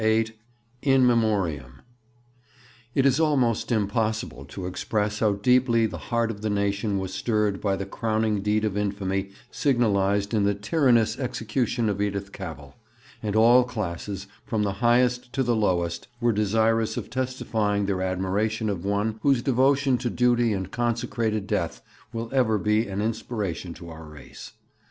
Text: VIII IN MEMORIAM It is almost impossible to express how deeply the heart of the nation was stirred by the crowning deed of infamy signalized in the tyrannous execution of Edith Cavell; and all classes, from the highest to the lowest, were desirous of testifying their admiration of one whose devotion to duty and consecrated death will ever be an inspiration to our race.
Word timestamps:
VIII 0.01 0.35
IN 0.81 1.05
MEMORIAM 1.05 1.83
It 2.95 3.05
is 3.05 3.19
almost 3.19 3.71
impossible 3.71 4.45
to 4.45 4.65
express 4.65 5.19
how 5.19 5.33
deeply 5.33 5.85
the 5.85 5.99
heart 6.09 6.31
of 6.31 6.41
the 6.41 6.49
nation 6.49 6.97
was 6.97 7.13
stirred 7.13 7.61
by 7.61 7.75
the 7.75 7.85
crowning 7.85 8.41
deed 8.41 8.65
of 8.65 8.75
infamy 8.75 9.29
signalized 9.51 10.33
in 10.33 10.43
the 10.43 10.55
tyrannous 10.55 11.19
execution 11.19 11.87
of 11.87 12.01
Edith 12.01 12.31
Cavell; 12.31 12.77
and 13.21 13.35
all 13.35 13.63
classes, 13.63 14.25
from 14.43 14.63
the 14.63 14.73
highest 14.81 15.31
to 15.33 15.43
the 15.43 15.55
lowest, 15.55 16.07
were 16.19 16.33
desirous 16.33 16.97
of 16.97 17.11
testifying 17.11 17.85
their 17.85 18.01
admiration 18.01 18.71
of 18.71 18.83
one 18.83 19.19
whose 19.21 19.43
devotion 19.43 19.99
to 19.99 20.09
duty 20.09 20.51
and 20.51 20.71
consecrated 20.71 21.45
death 21.45 21.83
will 22.11 22.27
ever 22.33 22.57
be 22.57 22.87
an 22.87 23.03
inspiration 23.03 23.71
to 23.75 23.89
our 23.89 24.05
race. 24.05 24.53